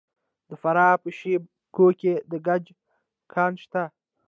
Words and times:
د 0.49 0.51
فراه 0.61 1.01
په 1.03 1.09
شیب 1.17 1.43
کوه 1.75 1.91
کې 1.99 2.13
د 2.31 2.33
ګچ 2.47 2.65
کان 3.33 3.51
شته. 3.63 3.83